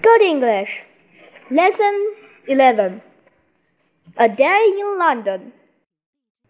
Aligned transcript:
Good 0.00 0.22
English. 0.22 0.82
Lesson 1.50 2.14
11. 2.46 3.02
A 4.16 4.28
day 4.28 4.72
in 4.78 4.96
London. 4.96 5.52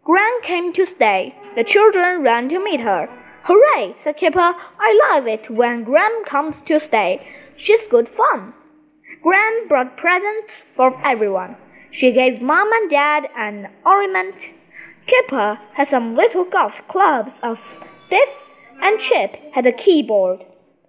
Gran 0.04 0.42
came 0.42 0.74
to 0.74 0.84
stay. 0.84 1.34
The 1.56 1.64
children 1.64 2.22
ran 2.22 2.50
to 2.50 2.62
meet 2.62 2.80
her. 2.80 3.08
Hooray, 3.44 3.96
said 4.04 4.18
Kipper. 4.18 4.54
I 4.78 5.00
love 5.08 5.26
it 5.26 5.48
when 5.48 5.84
Gran 5.84 6.24
comes 6.26 6.60
to 6.66 6.78
stay. 6.78 7.26
She's 7.56 7.86
good 7.86 8.08
fun. 8.08 8.52
Gran 9.22 9.66
brought 9.66 9.96
presents 9.96 10.52
for 10.76 11.00
everyone. 11.02 11.56
She 11.90 12.12
gave 12.12 12.42
Mom 12.42 12.70
and 12.70 12.90
Dad 12.90 13.28
an 13.34 13.70
ornament. 13.86 14.50
Kipper 15.06 15.58
had 15.72 15.88
some 15.88 16.14
little 16.14 16.44
golf 16.44 16.82
clubs 16.86 17.32
of 17.42 17.58
Biff 18.10 18.28
and 18.82 19.00
Chip 19.00 19.36
had 19.54 19.64
a 19.64 19.72
keyboard. 19.72 20.44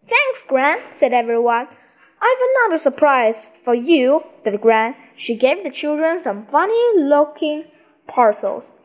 Thanks, 0.10 0.44
Gran, 0.46 0.80
said 1.00 1.14
everyone. 1.14 1.68
I've 2.22 2.38
another 2.50 2.82
surprise 2.82 3.50
for 3.64 3.74
you, 3.74 4.24
said 4.44 4.60
Gran. 4.62 4.96
She 5.16 5.36
gave 5.36 5.64
the 5.64 5.72
children 5.72 6.22
some 6.22 6.46
funny 6.48 6.84
looking 6.98 7.66
parcels. 8.08 8.76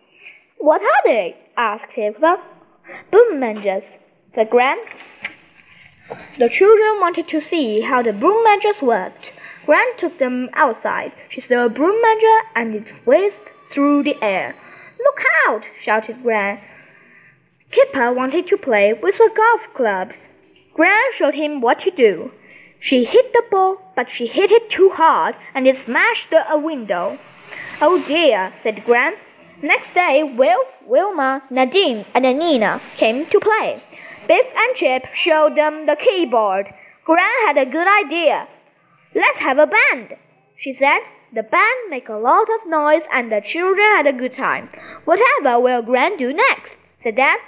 What 0.58 0.82
are 0.82 1.02
they? 1.04 1.36
asked 1.56 1.90
Kipper. 1.94 2.36
Boomerangs, 3.10 3.84
said 4.34 4.50
Gran. 4.50 4.78
The 6.38 6.48
children 6.48 7.00
wanted 7.00 7.28
to 7.28 7.40
see 7.40 7.80
how 7.80 8.02
the 8.02 8.12
boomerangs 8.12 8.82
worked. 8.82 9.32
Gran 9.66 9.96
took 9.96 10.18
them 10.18 10.50
outside. 10.52 11.12
She 11.28 11.40
saw 11.40 11.64
a 11.64 11.68
boomerang 11.68 12.42
and 12.54 12.74
it 12.74 12.86
whizzed 13.04 13.50
through 13.66 14.02
the 14.02 14.22
air. 14.22 14.54
Look 14.98 15.20
out! 15.48 15.64
shouted 15.80 16.22
Gran. 16.22 16.60
Kipper 17.70 18.12
wanted 18.12 18.46
to 18.48 18.56
play 18.56 18.92
with 18.92 19.18
the 19.18 19.30
golf 19.34 19.74
clubs. 19.74 20.16
Gran 20.74 21.12
showed 21.12 21.34
him 21.34 21.60
what 21.60 21.80
to 21.80 21.90
do. 21.90 22.30
She 22.84 23.04
hit 23.04 23.32
the 23.32 23.42
ball, 23.50 23.78
but 23.96 24.10
she 24.10 24.26
hit 24.26 24.50
it 24.50 24.68
too 24.68 24.90
hard 24.90 25.36
and 25.54 25.66
it 25.66 25.78
smashed 25.78 26.34
a 26.34 26.58
window. 26.58 27.18
Oh 27.80 27.96
dear, 28.06 28.52
said 28.62 28.84
Gran. 28.84 29.14
Next 29.62 29.94
day, 29.94 30.22
Wilf, 30.22 30.68
Wilma, 30.84 31.44
Nadine, 31.48 32.04
and 32.12 32.24
Nina 32.38 32.82
came 32.98 33.24
to 33.24 33.40
play. 33.40 33.82
Biff 34.28 34.52
and 34.54 34.76
Chip 34.76 35.06
showed 35.14 35.56
them 35.56 35.86
the 35.86 35.96
keyboard. 35.96 36.74
Gran 37.06 37.46
had 37.46 37.56
a 37.56 37.64
good 37.64 37.88
idea. 37.88 38.48
Let's 39.14 39.38
have 39.38 39.56
a 39.56 39.66
band, 39.66 40.16
she 40.54 40.74
said. 40.74 41.00
The 41.32 41.42
band 41.42 41.88
made 41.88 42.10
a 42.10 42.18
lot 42.18 42.48
of 42.50 42.68
noise 42.68 43.04
and 43.10 43.32
the 43.32 43.40
children 43.40 43.86
had 43.96 44.06
a 44.06 44.12
good 44.12 44.34
time. 44.34 44.68
Whatever 45.06 45.58
will 45.58 45.80
Gran 45.80 46.18
do 46.18 46.34
next? 46.34 46.76
said 47.02 47.16
Dad. 47.16 47.38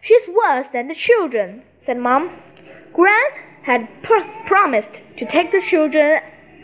She's 0.00 0.26
worse 0.26 0.68
than 0.72 0.88
the 0.88 0.94
children, 0.94 1.64
said 1.84 1.98
Mom. 1.98 2.30
Gran 2.94 3.28
had 3.66 3.88
pr- 4.02 4.32
promised 4.46 5.02
to 5.16 5.26
take 5.26 5.50
the 5.50 5.60
children 5.60 6.20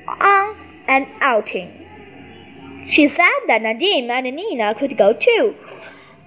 on 0.07 0.57
an 0.87 1.07
outing. 1.21 2.87
She 2.89 3.09
said 3.09 3.41
that 3.49 3.63
Nadine 3.63 4.09
and 4.09 4.25
Nina 4.37 4.75
could 4.75 4.97
go 4.97 5.13
too. 5.13 5.57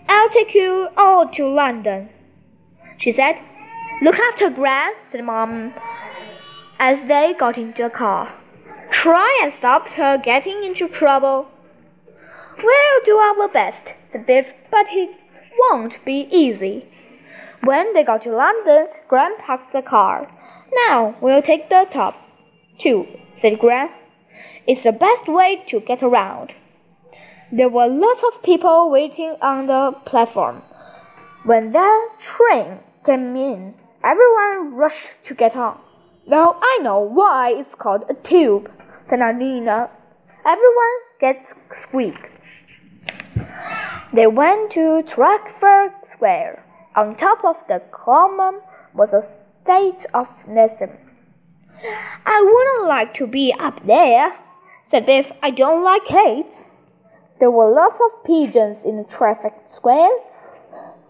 I'll 0.09 0.29
take 0.29 0.53
you 0.53 0.89
all 0.97 1.29
to 1.29 1.47
London, 1.47 2.09
she 2.97 3.11
said. 3.11 3.39
Look 4.01 4.19
after 4.19 4.49
Gran, 4.49 4.91
said 5.09 5.23
Mom 5.23 5.73
as 6.77 7.07
they 7.07 7.33
got 7.39 7.57
into 7.57 7.83
the 7.83 7.89
car. 7.89 8.33
Try 8.91 9.39
and 9.41 9.53
stop 9.53 9.87
her 9.89 10.17
getting 10.17 10.65
into 10.65 10.89
trouble. 10.89 11.47
We'll 12.57 13.05
do 13.05 13.15
our 13.15 13.47
best, 13.47 13.93
said 14.11 14.25
Biff, 14.25 14.53
but 14.69 14.87
it 14.89 15.09
won't 15.57 16.03
be 16.03 16.27
easy. 16.31 16.85
When 17.63 17.93
they 17.93 18.03
got 18.03 18.23
to 18.23 18.35
London, 18.35 18.87
Gran 19.07 19.37
parked 19.37 19.71
the 19.71 19.81
car. 19.81 20.29
Now 20.75 21.15
we'll 21.21 21.41
take 21.41 21.69
the 21.69 21.87
top 21.89 22.15
two, 22.77 23.07
said 23.41 23.59
Gran. 23.59 23.89
It's 24.67 24.83
the 24.83 24.91
best 24.91 25.27
way 25.27 25.63
to 25.67 25.79
get 25.79 26.03
around. 26.03 26.51
There 27.51 27.69
were 27.69 27.87
lots 27.87 28.21
of 28.27 28.43
people 28.43 28.89
waiting 28.89 29.37
on 29.41 29.67
the 29.67 29.91
platform. 30.05 30.63
When 31.45 31.71
the 31.71 32.09
train 32.19 32.79
came 33.05 33.35
in, 33.35 33.75
everyone 34.03 34.73
rushed 34.73 35.11
to 35.25 35.33
get 35.33 35.55
on. 35.55 35.79
Now 36.27 36.57
I 36.61 36.79
know 36.81 36.99
why 36.99 37.53
it's 37.55 37.75
called 37.75 38.03
a 38.09 38.15
tube, 38.15 38.69
said 39.07 39.19
Nina. 39.37 39.89
Everyone 40.45 40.95
gets 41.21 41.53
squeaked. 41.75 42.31
They 44.13 44.27
went 44.27 44.71
to 44.71 45.03
Trafalgar 45.03 45.93
Square. 46.11 46.65
On 46.95 47.15
top 47.15 47.45
of 47.45 47.57
the 47.67 47.81
common 47.91 48.61
was 48.93 49.13
a 49.13 49.21
state 49.65 50.05
of 50.13 50.27
Nelson. 50.47 50.91
I 52.25 52.41
wouldn't 52.41 52.87
like 52.87 53.15
to 53.15 53.25
be 53.25 53.53
up 53.59 53.85
there, 53.85 54.37
said 54.85 55.07
Biff. 55.07 55.31
I 55.41 55.49
don't 55.49 55.83
like 55.83 56.03
heights. 56.05 56.69
There 57.39 57.49
were 57.49 57.73
lots 57.73 57.99
of 57.99 58.23
pigeons 58.23 58.85
in 58.85 58.97
the 58.97 59.03
Trafalgar 59.03 59.55
Square. 59.65 60.11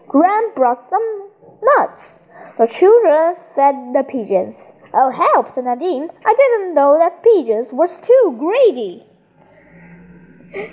Gran 0.08 0.54
brought 0.54 0.88
some 0.88 1.28
nuts. 1.62 2.18
The 2.58 2.66
children 2.66 3.36
fed 3.54 3.74
the 3.92 4.04
pigeons. 4.08 4.56
Oh, 4.94 5.10
help, 5.10 5.54
said 5.54 5.64
Nadine. 5.64 6.08
I 6.24 6.34
didn't 6.34 6.74
know 6.74 6.98
that 6.98 7.22
pigeons 7.22 7.68
were 7.72 7.88
too 7.88 8.36
greedy. 8.38 9.04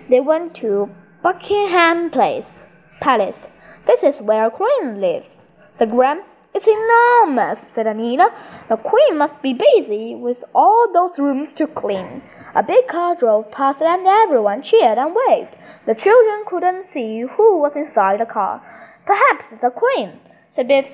They 0.10 0.22
went 0.22 0.56
to 0.56 0.90
Buckingham 1.22 2.12
Place, 2.12 2.64
Palace. 3.02 3.48
This 3.86 4.04
is 4.04 4.22
where 4.22 4.50
queen 4.50 5.02
lives, 5.02 5.52
said 5.78 5.92
Gran. 5.92 6.24
It's 6.56 6.68
enormous, 6.68 7.62
said 7.74 7.88
Anita. 7.88 8.32
The 8.70 8.78
queen 8.78 9.18
must 9.18 9.42
be 9.42 9.54
busy 9.54 10.14
with 10.14 10.44
all 10.54 10.88
those 10.94 11.18
rooms 11.18 11.52
to 11.54 11.66
clean. 11.66 12.22
A 12.54 12.62
big 12.62 12.88
car 12.88 13.16
drove 13.16 13.50
past 13.50 13.82
and 13.82 14.06
everyone 14.06 14.62
cheered 14.62 15.00
and 15.00 15.16
waved. 15.16 15.56
The 15.88 15.96
children 15.96 16.44
couldn't 16.46 16.92
see 16.92 17.22
who 17.22 17.58
was 17.58 17.76
inside 17.76 18.20
the 18.20 18.28
car. 18.28 18.62
Perhaps 19.08 19.52
it's 19.52 19.62
the 19.62 19.72
queen, 19.72 20.20
said 20.56 20.68
Biff. 20.68 20.86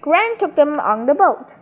Gran 0.00 0.36
took 0.38 0.56
them 0.56 0.80
on 0.80 1.06
the 1.06 1.14
boat. 1.14 1.54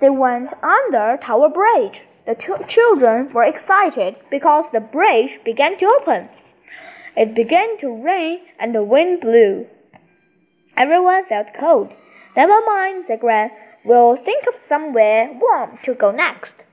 They 0.00 0.10
went 0.10 0.52
under 0.60 1.16
Tower 1.22 1.48
Bridge. 1.48 2.02
The 2.26 2.34
two 2.34 2.56
children 2.66 3.32
were 3.32 3.44
excited 3.44 4.16
because 4.30 4.70
the 4.70 4.80
bridge 4.80 5.38
began 5.44 5.78
to 5.78 5.86
open. 5.86 6.28
It 7.16 7.36
began 7.36 7.78
to 7.78 8.02
rain 8.02 8.40
and 8.58 8.74
the 8.74 8.82
wind 8.82 9.20
blew. 9.20 9.66
Everyone 10.76 11.24
felt 11.26 11.48
cold. 11.58 11.92
Never 12.36 12.60
mind, 12.64 13.04
said 13.06 13.20
Gran. 13.20 13.50
We'll 13.84 14.16
think 14.16 14.46
of 14.46 14.62
somewhere 14.62 15.30
warm 15.32 15.78
to 15.84 15.94
go 15.94 16.10
next. 16.10 16.64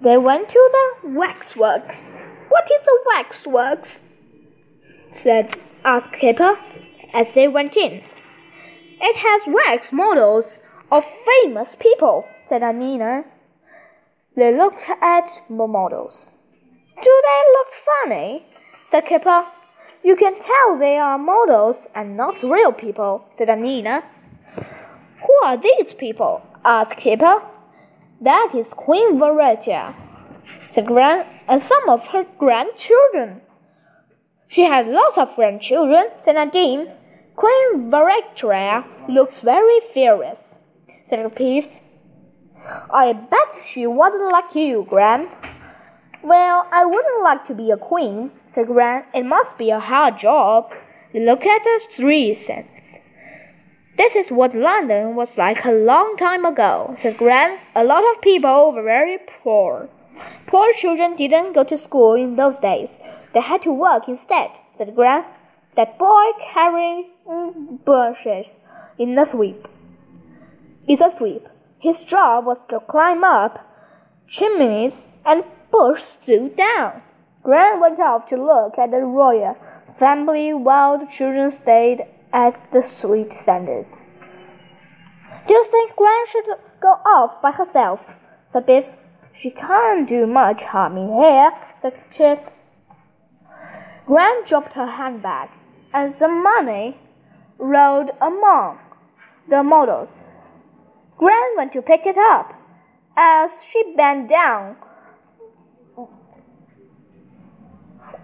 They 0.00 0.16
went 0.16 0.48
to 0.48 0.70
the 0.72 1.08
waxworks. 1.10 2.10
What 2.48 2.64
is 2.70 2.86
a 2.86 2.96
waxworks? 3.14 4.02
said 5.14 5.56
asked 5.84 6.12
Kipper 6.12 6.58
as 7.12 7.34
they 7.34 7.48
went 7.48 7.76
in. 7.76 8.02
It 9.00 9.16
has 9.16 9.42
wax 9.46 9.92
models 9.92 10.60
of 10.90 11.04
famous 11.26 11.74
people, 11.78 12.26
said 12.46 12.62
Anina. 12.62 13.24
They 14.36 14.56
looked 14.56 14.84
at 15.02 15.28
the 15.48 15.66
models. 15.66 16.34
Do 17.02 17.22
they 17.24 17.42
look 17.52 17.68
funny? 17.90 18.46
said 18.90 19.06
Kipper. 19.06 19.46
You 20.02 20.16
can 20.16 20.34
tell 20.34 20.78
they 20.78 20.96
are 20.96 21.18
models 21.18 21.86
and 21.94 22.16
not 22.16 22.42
real 22.42 22.72
people, 22.72 23.24
said 23.36 23.50
Anina. 23.50 24.04
Who 25.40 25.46
are 25.46 25.56
these 25.56 25.94
people? 25.94 26.42
asked 26.64 26.96
Kipper. 26.96 27.42
That 28.20 28.50
is 28.56 28.74
Queen 28.74 29.20
Victoria, 29.20 29.94
said 30.72 30.86
Gran, 30.86 31.26
and 31.46 31.62
some 31.62 31.88
of 31.88 32.02
her 32.08 32.24
grandchildren. 32.38 33.42
She 34.48 34.62
has 34.64 34.86
lots 34.86 35.16
of 35.16 35.36
grandchildren, 35.36 36.06
said 36.24 36.34
Nadine. 36.34 36.90
Queen 37.36 37.88
Victoria 37.88 38.84
looks 39.08 39.40
very 39.40 39.78
fierce 39.94 40.38
said 41.08 41.32
Biff. 41.36 41.66
I 42.90 43.12
bet 43.12 43.64
she 43.64 43.86
wasn't 43.86 44.32
like 44.32 44.54
you, 44.56 44.86
Gran. 44.88 45.28
Well, 46.22 46.66
I 46.72 46.84
wouldn't 46.84 47.22
like 47.22 47.44
to 47.44 47.54
be 47.54 47.70
a 47.70 47.76
queen, 47.76 48.32
said 48.48 48.66
Gran. 48.66 49.04
It 49.14 49.24
must 49.24 49.56
be 49.56 49.70
a 49.70 49.78
hard 49.78 50.18
job. 50.18 50.72
Look 51.14 51.46
at 51.46 51.62
the 51.62 51.80
three 51.90 52.34
cents. 52.34 52.77
This 53.98 54.14
is 54.14 54.30
what 54.30 54.54
London 54.54 55.16
was 55.16 55.36
like 55.36 55.64
a 55.64 55.72
long 55.72 56.16
time 56.16 56.44
ago, 56.44 56.94
said 56.98 57.16
Gran. 57.16 57.58
A 57.74 57.82
lot 57.82 58.04
of 58.08 58.22
people 58.22 58.70
were 58.70 58.84
very 58.84 59.18
poor. 59.42 59.88
Poor 60.46 60.72
children 60.74 61.16
didn't 61.16 61.52
go 61.52 61.64
to 61.64 61.76
school 61.76 62.14
in 62.14 62.36
those 62.36 62.58
days. 62.58 62.90
They 63.34 63.40
had 63.40 63.62
to 63.62 63.72
work 63.72 64.06
instead, 64.06 64.50
said 64.72 64.94
Gran. 64.94 65.24
That 65.74 65.98
boy 65.98 66.26
carrying 66.52 67.10
bushes 67.84 68.54
in 68.98 69.16
the 69.16 69.24
sweep 69.24 69.66
is 70.86 71.00
a 71.00 71.10
sweep. 71.10 71.48
His 71.80 72.04
job 72.04 72.46
was 72.46 72.64
to 72.66 72.78
climb 72.78 73.24
up 73.24 73.66
chimneys 74.28 75.08
and 75.26 75.42
push 75.72 76.02
Sue 76.02 76.50
down. 76.56 77.02
Gran 77.42 77.80
went 77.80 77.98
off 77.98 78.28
to 78.28 78.36
look 78.36 78.78
at 78.78 78.92
the 78.92 78.98
royal 78.98 79.56
family 79.98 80.54
while 80.54 80.98
the 80.98 81.06
children 81.06 81.50
stayed 81.62 82.06
at 82.32 82.70
the 82.72 82.82
sweet 83.00 83.32
sanders. 83.32 83.88
Do 85.46 85.54
you 85.54 85.64
think 85.64 85.96
Gran 85.96 86.26
should 86.30 86.44
go 86.80 86.88
off 86.88 87.40
by 87.40 87.52
herself? 87.52 88.00
said 88.52 88.66
Biff. 88.66 88.86
She 89.32 89.50
can't 89.50 90.08
do 90.08 90.26
much 90.26 90.62
harm 90.62 90.96
in 90.96 91.08
here, 91.08 91.52
said 91.80 91.94
Chip. 92.10 92.52
Gran 94.06 94.44
dropped 94.44 94.72
her 94.72 94.86
handbag, 94.86 95.50
and 95.92 96.18
the 96.18 96.28
money 96.28 96.98
rolled 97.58 98.10
among 98.20 98.78
the 99.48 99.62
models. 99.62 100.10
Gran 101.18 101.56
went 101.56 101.72
to 101.72 101.82
pick 101.82 102.02
it 102.04 102.16
up. 102.18 102.54
As 103.16 103.50
she 103.70 103.94
bent 103.96 104.28
down, 104.28 104.76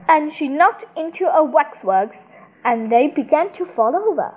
and 0.08 0.32
she 0.32 0.48
knocked 0.48 0.84
into 0.96 1.26
a 1.26 1.42
waxworks, 1.42 2.18
and 2.64 2.90
they 2.90 3.08
began 3.08 3.52
to 3.54 3.64
fall 3.64 3.94
over. 3.94 4.34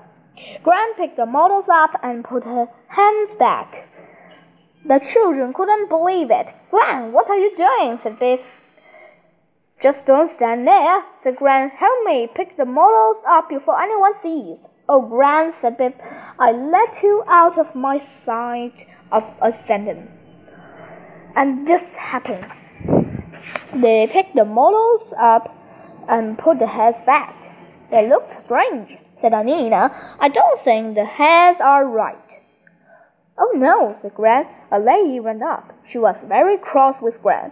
Gran 0.63 0.93
picked 0.95 1.17
the 1.17 1.25
models 1.25 1.69
up 1.69 1.99
and 2.03 2.23
put 2.23 2.43
her 2.43 2.67
hands 2.87 3.33
back. 3.39 3.87
The 4.85 4.99
children 4.99 5.53
couldn't 5.53 5.89
believe 5.89 6.29
it. 6.31 6.47
Gran, 6.69 7.11
what 7.11 7.29
are 7.29 7.37
you 7.37 7.55
doing? 7.57 7.99
said 8.01 8.19
Biff. 8.19 8.41
Just 9.81 10.05
don't 10.05 10.29
stand 10.29 10.67
there, 10.67 11.03
said 11.23 11.35
Gran. 11.35 11.69
Help 11.69 12.05
me 12.05 12.27
pick 12.33 12.57
the 12.57 12.65
models 12.65 13.17
up 13.27 13.49
before 13.49 13.81
anyone 13.81 14.13
sees. 14.21 14.57
Oh, 14.89 15.01
Gran, 15.01 15.53
said 15.59 15.77
Biff, 15.77 15.93
I 16.39 16.51
let 16.51 17.03
you 17.03 17.23
out 17.27 17.57
of 17.57 17.75
my 17.75 17.99
sight 17.99 18.87
of 19.11 19.23
a. 19.41 19.53
And 21.35 21.67
this 21.67 21.95
happens. 21.95 22.51
They 23.73 24.07
picked 24.07 24.35
the 24.35 24.45
models 24.45 25.13
up 25.19 25.53
and 26.07 26.37
put 26.37 26.59
the 26.59 26.67
heads 26.67 26.97
back. 27.05 27.35
They 27.89 28.07
look 28.07 28.31
strange, 28.31 28.97
said 29.21 29.33
Anina. 29.33 29.91
I 30.19 30.29
don't 30.29 30.59
think 30.59 30.95
the 30.95 31.05
heads 31.05 31.61
are 31.61 31.85
right. 31.85 32.17
Oh 33.37 33.53
no, 33.55 33.95
said 33.99 34.15
Gran. 34.15 34.47
A 34.71 34.79
lady 34.79 35.19
went 35.19 35.43
up. 35.43 35.73
She 35.85 35.97
was 35.97 36.15
very 36.27 36.57
cross 36.57 37.01
with 37.01 37.21
Gran. 37.21 37.51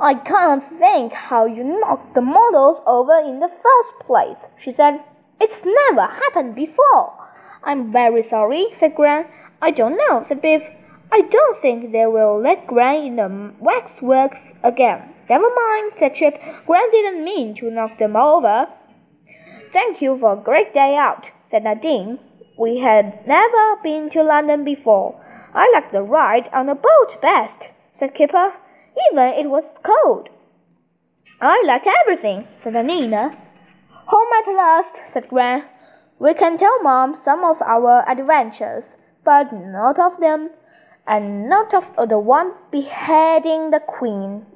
I 0.00 0.14
can't 0.14 0.64
think 0.78 1.12
how 1.12 1.46
you 1.46 1.62
knocked 1.62 2.14
the 2.14 2.20
models 2.20 2.82
over 2.86 3.18
in 3.20 3.40
the 3.40 3.48
first 3.48 3.92
place, 4.00 4.48
she 4.58 4.72
said. 4.72 5.00
It's 5.40 5.64
never 5.64 6.06
happened 6.06 6.54
before. 6.54 7.14
I'm 7.62 7.92
very 7.92 8.22
sorry, 8.22 8.66
said 8.78 8.96
Gran. 8.96 9.26
I 9.60 9.70
don't 9.70 9.96
know, 9.96 10.22
said 10.22 10.42
Biff. 10.42 10.64
I 11.12 11.20
don't 11.20 11.60
think 11.62 11.92
they 11.92 12.06
will 12.06 12.40
let 12.40 12.66
Gran 12.66 13.04
in 13.04 13.16
the 13.16 13.54
waxworks 13.60 14.40
again. 14.62 15.14
Never 15.30 15.48
mind, 15.54 15.92
said 15.96 16.16
Chip. 16.16 16.42
Gran 16.66 16.90
didn't 16.90 17.24
mean 17.24 17.54
to 17.56 17.70
knock 17.70 17.98
them 17.98 18.16
over. 18.16 18.68
Thank 19.72 20.02
you 20.02 20.18
for 20.18 20.34
a 20.34 20.42
great 20.42 20.74
day 20.74 20.96
out, 20.96 21.30
said 21.50 21.64
Nadine. 21.64 22.18
We 22.58 22.78
had 22.78 23.26
never 23.26 23.76
been 23.82 24.10
to 24.10 24.22
London 24.22 24.64
before. 24.64 25.18
I 25.54 25.70
like 25.72 25.92
the 25.92 26.02
ride 26.02 26.48
on 26.52 26.66
the 26.66 26.74
boat 26.74 27.20
best, 27.20 27.68
said 27.92 28.14
Kipper 28.14 28.52
even 29.10 29.28
it 29.34 29.48
was 29.48 29.64
cold. 29.82 30.28
I 31.40 31.62
like 31.66 31.86
everything, 31.86 32.46
said 32.62 32.74
Nina. 32.84 33.36
Home 34.06 34.28
at 34.38 34.54
last, 34.54 34.96
said 35.12 35.28
Gran. 35.28 35.64
We 36.18 36.34
can 36.34 36.58
tell 36.58 36.82
Mom 36.82 37.18
some 37.24 37.44
of 37.44 37.60
our 37.62 38.08
adventures, 38.08 38.84
but 39.24 39.52
not 39.52 39.98
of 39.98 40.20
them, 40.20 40.50
and 41.06 41.48
not 41.48 41.74
of 41.74 42.08
the 42.08 42.18
one 42.18 42.52
beheading 42.70 43.70
the 43.70 43.80
Queen. 43.80 44.46